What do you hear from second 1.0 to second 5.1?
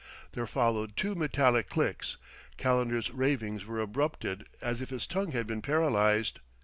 metallic clicks. Calendar's ravings were abrupted as if his